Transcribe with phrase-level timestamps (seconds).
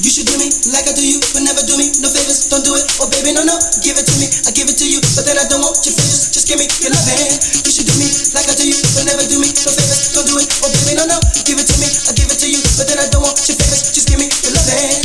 [0.00, 2.48] You should do me like I do you, but never do me no favors.
[2.48, 3.52] Don't do it, oh baby, no, no.
[3.84, 5.92] Give it to me, I give it to you, but then I don't want your
[5.92, 6.32] favors.
[6.32, 7.36] Just give me your loving.
[7.64, 10.10] You should do me like I do you, but never do me no favors.
[10.16, 11.20] Don't do it, oh baby, no, no.
[11.44, 13.60] Give it to me, I give it to you, but then I don't want your
[13.60, 13.92] favors.
[13.92, 15.04] Just give me your loving.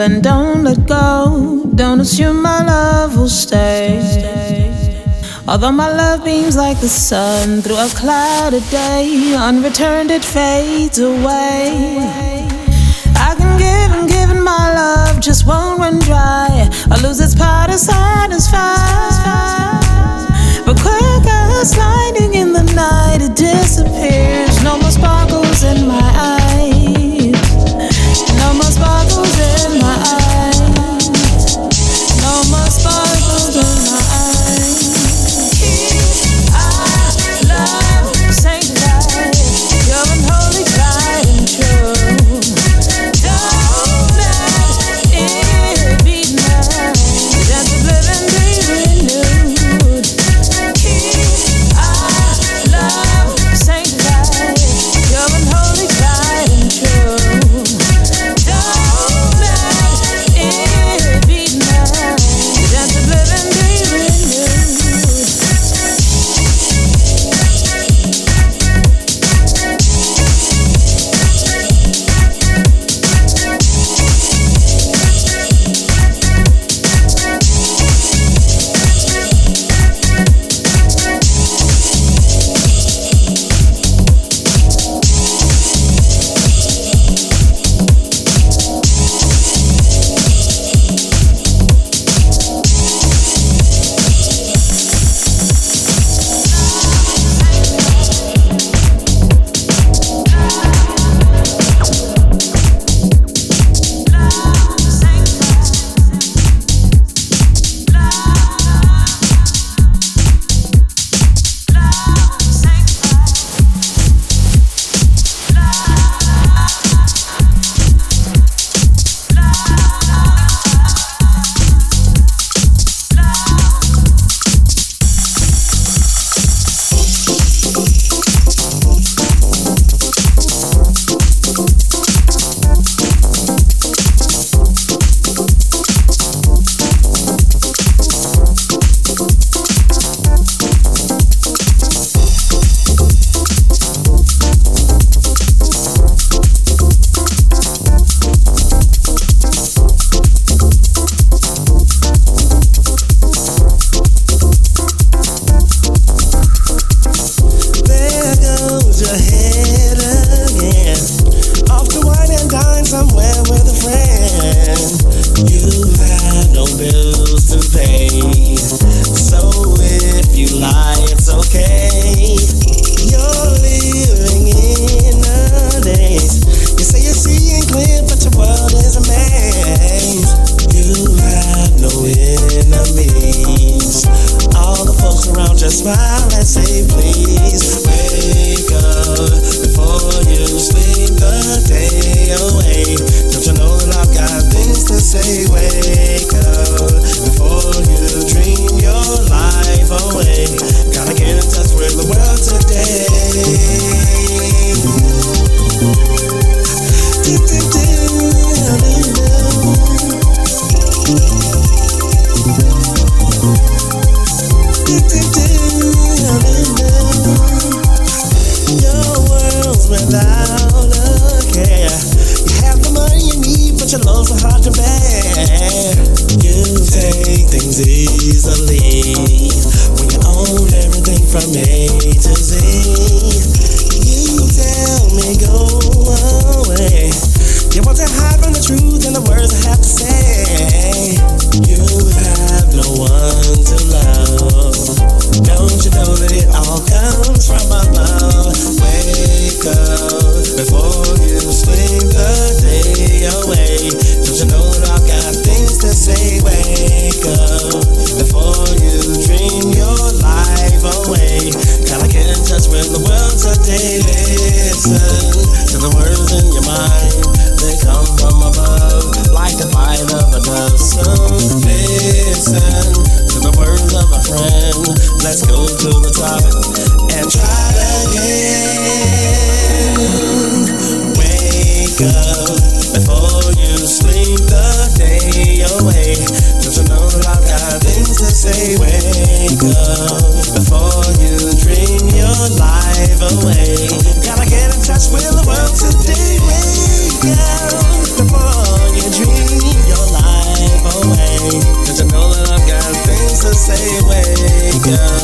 [0.00, 1.64] and don't let go.
[1.74, 4.00] Don't assume my love will stay.
[5.46, 10.98] Although my love beams like the sun through a cloud of day, unreturned it fades
[10.98, 12.46] away.
[13.16, 16.70] I can give and give, and my love just won't run dry.
[16.90, 18.76] I lose its power to satisfy.
[20.64, 24.62] But quick as lightning in the night, it disappears.
[24.62, 26.39] No more sparkles in my eyes.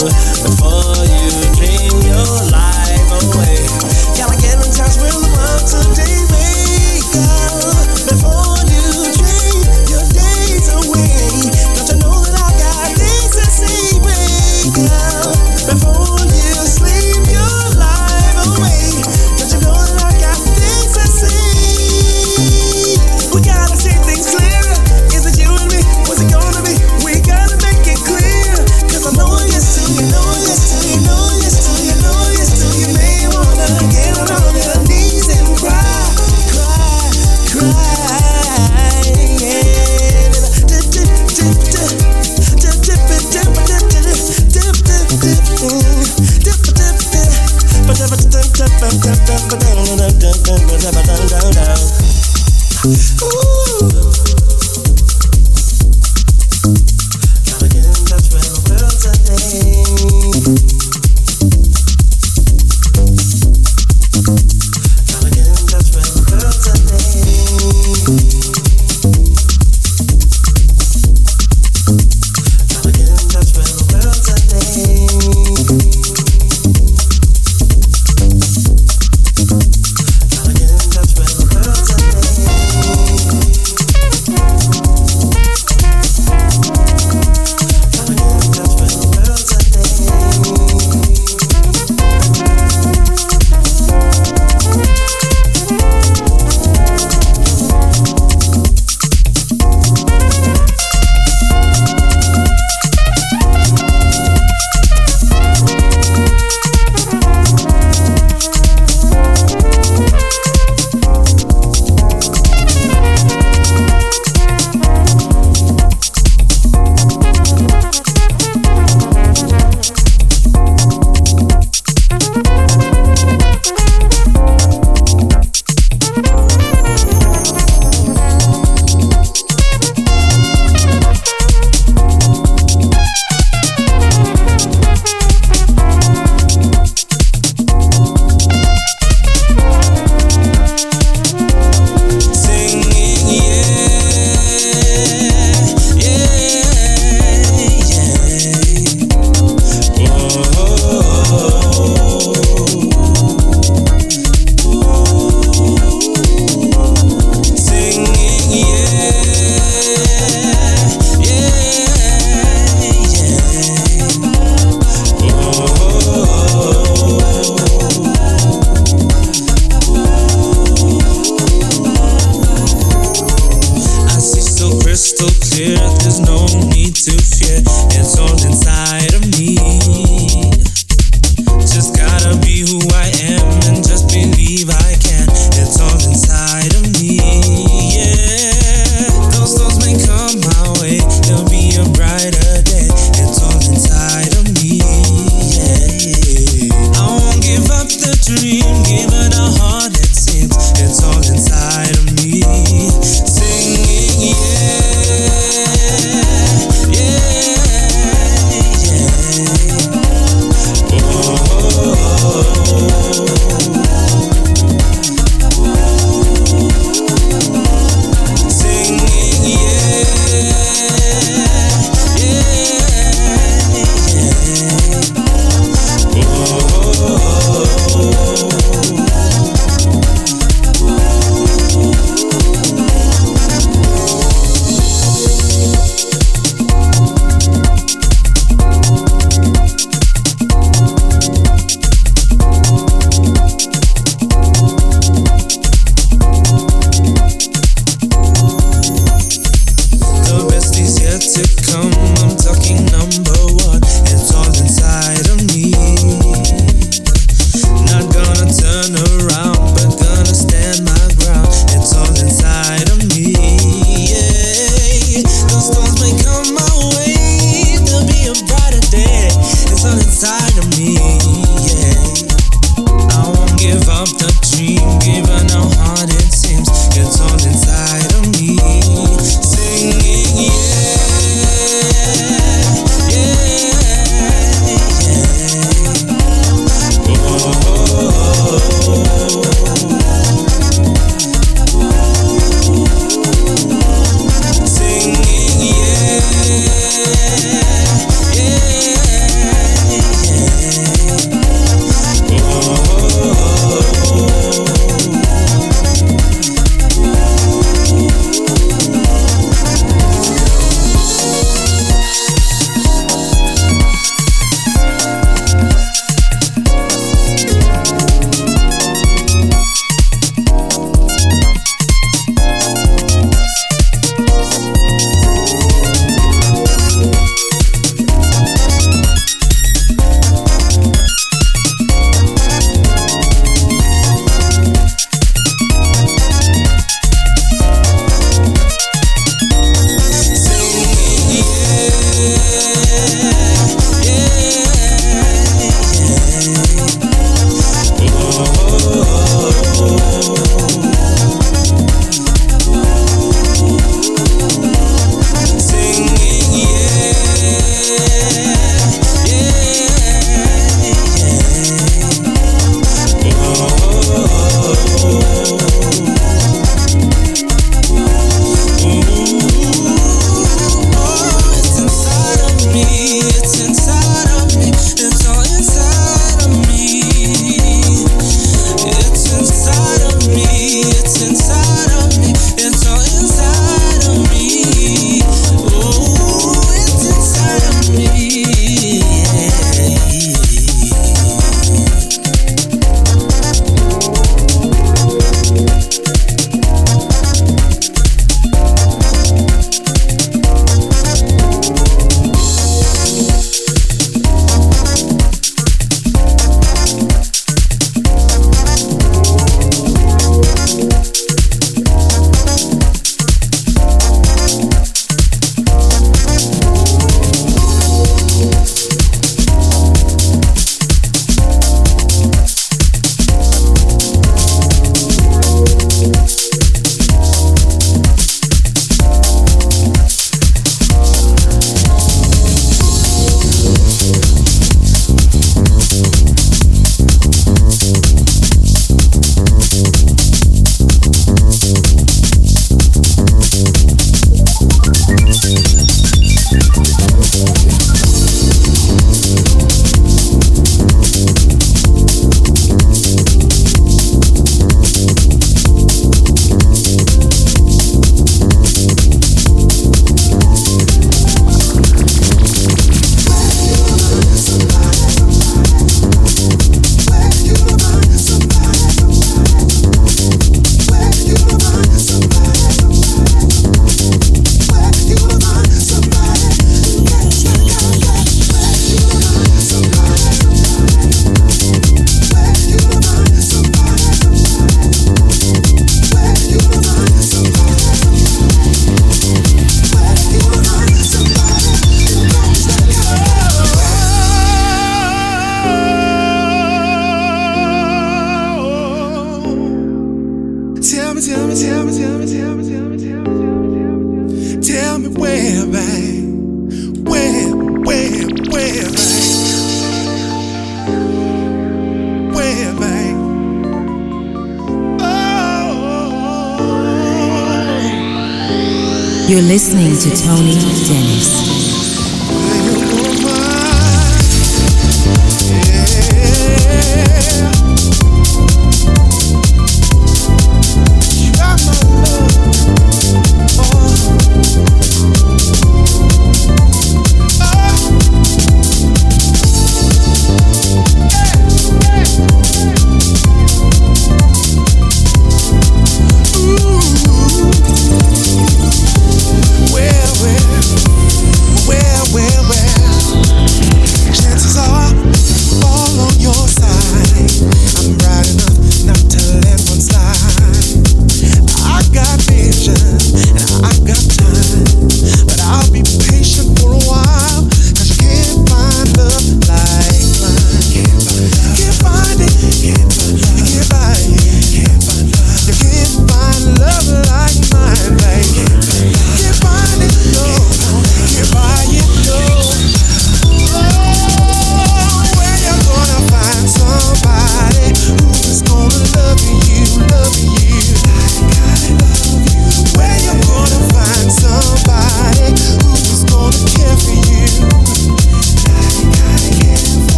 [0.00, 0.37] Yeah,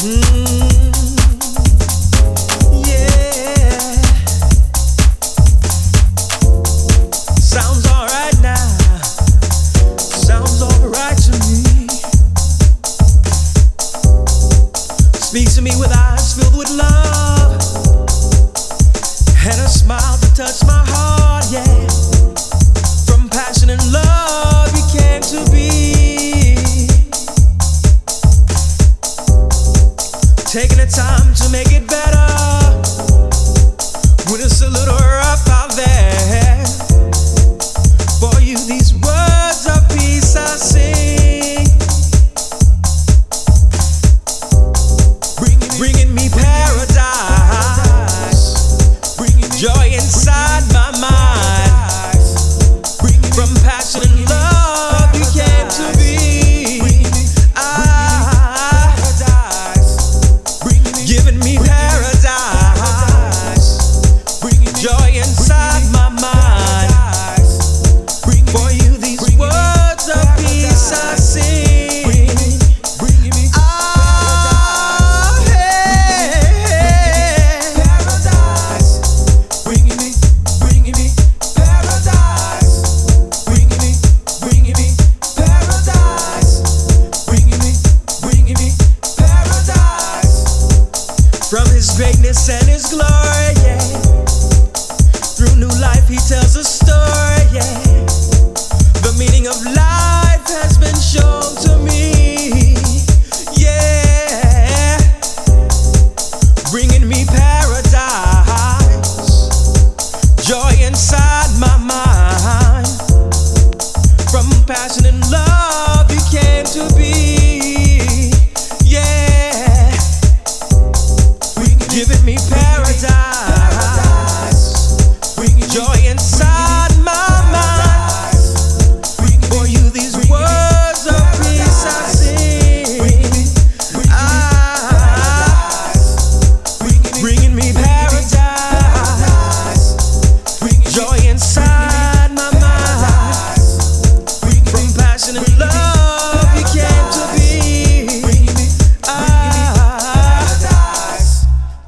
[0.00, 0.59] taking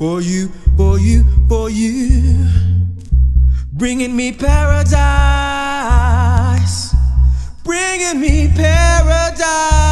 [0.02, 2.44] for you, for you, for you,
[3.72, 4.92] bringing me paradise,
[7.62, 9.91] bringing me paradise.